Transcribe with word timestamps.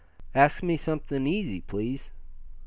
"Ask 0.33 0.63
me 0.63 0.77
something 0.77 1.27
easy, 1.27 1.61
please? 1.61 2.11